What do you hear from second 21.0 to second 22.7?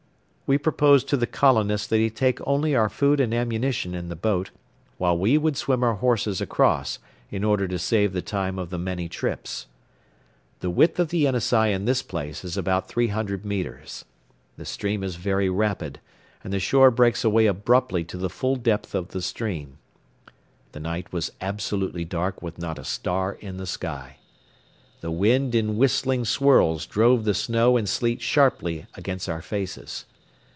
was absolutely dark with